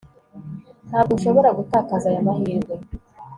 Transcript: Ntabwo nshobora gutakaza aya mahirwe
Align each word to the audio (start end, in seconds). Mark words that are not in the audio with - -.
Ntabwo 0.87 1.11
nshobora 1.17 1.49
gutakaza 1.57 2.05
aya 2.11 2.25
mahirwe 2.27 2.75